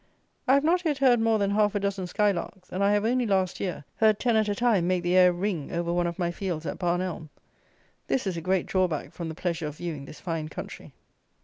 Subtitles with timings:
[0.47, 3.27] I have not yet heard more than half a dozen skylarks; and I have, only
[3.27, 6.31] last year, heard ten at a time make the air ring over one of my
[6.31, 7.29] fields at Barn Elm.
[8.07, 10.91] This is a great drawback from the pleasure of viewing this fine country.